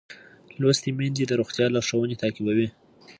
لوستې 0.61 0.89
میندې 0.97 1.23
د 1.27 1.31
روغتیا 1.41 1.65
لارښوونې 1.73 2.19
تعقیبوي. 2.21 2.67